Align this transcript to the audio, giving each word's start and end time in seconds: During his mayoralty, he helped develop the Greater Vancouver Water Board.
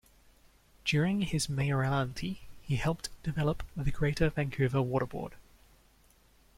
During 0.83 1.21
his 1.21 1.47
mayoralty, 1.47 2.41
he 2.63 2.77
helped 2.77 3.09
develop 3.21 3.61
the 3.77 3.91
Greater 3.91 4.29
Vancouver 4.31 4.81
Water 4.81 5.05
Board. 5.05 5.33